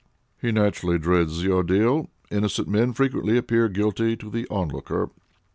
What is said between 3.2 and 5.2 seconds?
appear guilty to the onlooker.